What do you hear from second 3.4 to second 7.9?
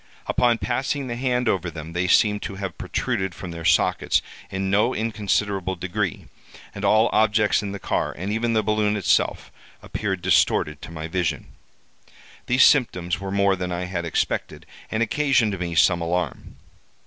their sockets in no inconsiderable degree; and all objects in the